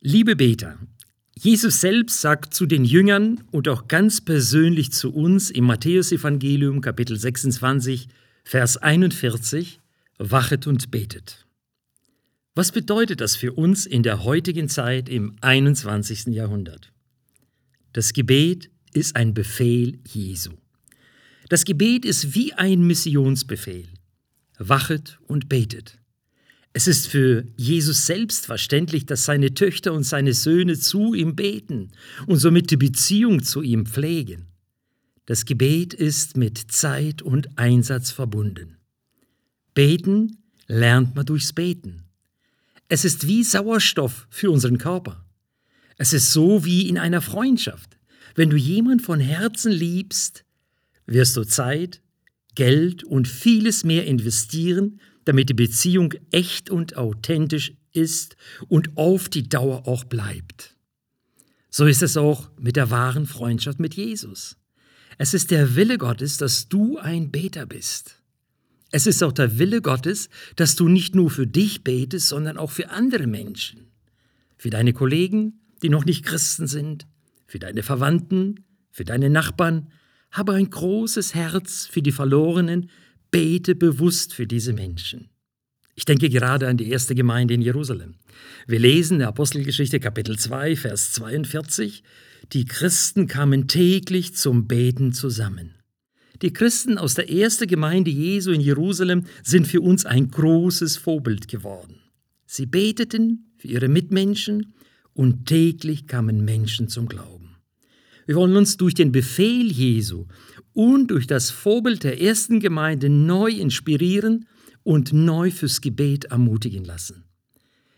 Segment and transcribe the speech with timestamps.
[0.00, 0.78] Liebe Beter,
[1.36, 7.18] Jesus selbst sagt zu den Jüngern und auch ganz persönlich zu uns im Matthäusevangelium Kapitel
[7.18, 8.06] 26,
[8.44, 9.80] Vers 41,
[10.18, 11.46] Wachet und betet.
[12.54, 16.26] Was bedeutet das für uns in der heutigen Zeit im 21.
[16.26, 16.92] Jahrhundert?
[17.92, 20.52] Das Gebet ist ein Befehl Jesu.
[21.48, 23.88] Das Gebet ist wie ein Missionsbefehl.
[24.58, 25.98] Wachet und betet.
[26.78, 31.90] Es ist für Jesus selbstverständlich, dass seine Töchter und seine Söhne zu ihm beten
[32.28, 34.46] und somit die Beziehung zu ihm pflegen.
[35.26, 38.76] Das Gebet ist mit Zeit und Einsatz verbunden.
[39.74, 40.38] Beten
[40.68, 42.04] lernt man durchs Beten.
[42.86, 45.26] Es ist wie Sauerstoff für unseren Körper.
[45.96, 47.98] Es ist so wie in einer Freundschaft.
[48.36, 50.44] Wenn du jemand von Herzen liebst,
[51.06, 52.02] wirst du Zeit,
[52.54, 58.36] Geld und vieles mehr investieren, damit die Beziehung echt und authentisch ist
[58.68, 60.74] und auf die Dauer auch bleibt.
[61.68, 64.56] So ist es auch mit der wahren Freundschaft mit Jesus.
[65.18, 68.22] Es ist der Wille Gottes, dass du ein Beter bist.
[68.90, 72.70] Es ist auch der Wille Gottes, dass du nicht nur für dich betest, sondern auch
[72.70, 73.90] für andere Menschen.
[74.56, 77.06] Für deine Kollegen, die noch nicht Christen sind,
[77.46, 79.92] für deine Verwandten, für deine Nachbarn.
[80.30, 82.88] Habe ein großes Herz für die Verlorenen,
[83.30, 85.28] bete bewusst für diese Menschen.
[85.94, 88.14] Ich denke gerade an die erste Gemeinde in Jerusalem.
[88.66, 92.04] Wir lesen in der Apostelgeschichte Kapitel 2, Vers 42,
[92.52, 95.74] die Christen kamen täglich zum Beten zusammen.
[96.40, 101.48] Die Christen aus der ersten Gemeinde Jesu in Jerusalem sind für uns ein großes Vorbild
[101.48, 101.96] geworden.
[102.46, 104.74] Sie beteten für ihre Mitmenschen
[105.14, 107.47] und täglich kamen Menschen zum Glauben.
[108.28, 110.26] Wir wollen uns durch den Befehl Jesu
[110.74, 114.46] und durch das Vorbild der ersten Gemeinde neu inspirieren
[114.82, 117.24] und neu fürs Gebet ermutigen lassen.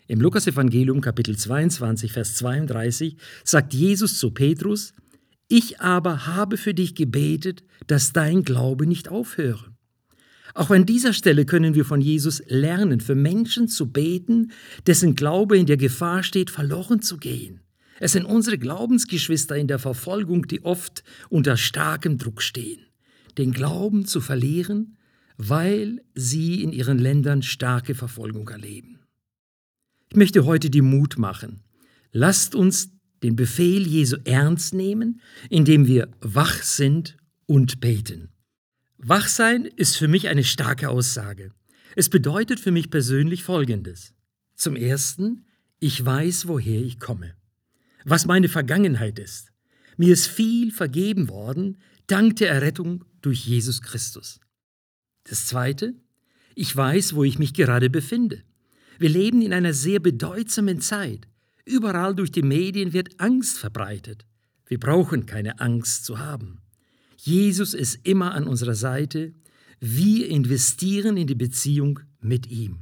[0.07, 4.93] Im Lukasevangelium Kapitel 22, Vers 32 sagt Jesus zu Petrus,
[5.49, 9.75] Ich aber habe für dich gebetet, dass dein Glaube nicht aufhöre.
[10.55, 14.53] Auch an dieser Stelle können wir von Jesus lernen, für Menschen zu beten,
[14.87, 17.63] dessen Glaube in der Gefahr steht, verloren zu gehen.
[18.01, 22.81] Es sind unsere Glaubensgeschwister in der Verfolgung, die oft unter starkem Druck stehen,
[23.39, 24.97] den Glauben zu verlieren,
[25.37, 29.01] weil sie in ihren Ländern starke Verfolgung erleben.
[30.09, 31.63] Ich möchte heute die Mut machen.
[32.11, 32.91] Lasst uns
[33.23, 37.17] den Befehl Jesu ernst nehmen, indem wir wach sind
[37.47, 38.31] und beten.
[38.97, 41.53] Wachsein ist für mich eine starke Aussage.
[41.97, 44.15] Es bedeutet für mich persönlich Folgendes.
[44.55, 45.45] Zum Ersten,
[45.81, 47.35] ich weiß, woher ich komme,
[48.05, 49.53] was meine Vergangenheit ist.
[49.97, 54.41] Mir ist viel vergeben worden, dank der Errettung durch Jesus Christus.
[55.25, 55.95] Das Zweite,
[56.55, 58.43] ich weiß, wo ich mich gerade befinde.
[58.99, 61.27] Wir leben in einer sehr bedeutsamen Zeit.
[61.65, 64.27] Überall durch die Medien wird Angst verbreitet.
[64.67, 66.61] Wir brauchen keine Angst zu haben.
[67.17, 69.35] Jesus ist immer an unserer Seite.
[69.81, 72.81] Wir investieren in die Beziehung mit ihm.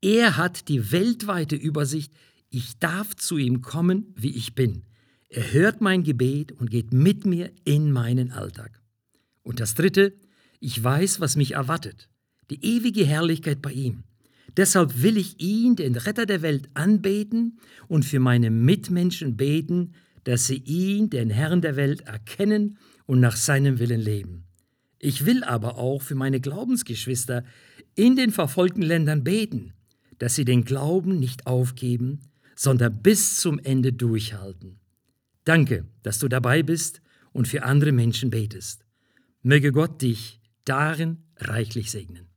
[0.00, 2.12] Er hat die weltweite Übersicht.
[2.54, 4.82] Ich darf zu ihm kommen, wie ich bin.
[5.30, 8.82] Er hört mein Gebet und geht mit mir in meinen Alltag.
[9.42, 10.12] Und das Dritte,
[10.60, 12.10] ich weiß, was mich erwartet.
[12.50, 14.04] Die ewige Herrlichkeit bei ihm.
[14.54, 17.58] Deshalb will ich ihn, den Retter der Welt, anbeten
[17.88, 22.76] und für meine Mitmenschen beten, dass sie ihn, den Herrn der Welt, erkennen
[23.06, 24.44] und nach seinem Willen leben.
[24.98, 27.44] Ich will aber auch für meine Glaubensgeschwister
[27.94, 29.72] in den verfolgten Ländern beten,
[30.18, 32.20] dass sie den Glauben nicht aufgeben,
[32.62, 34.78] sondern bis zum Ende durchhalten.
[35.42, 37.02] Danke, dass du dabei bist
[37.32, 38.86] und für andere Menschen betest.
[39.42, 42.31] Möge Gott dich darin reichlich segnen.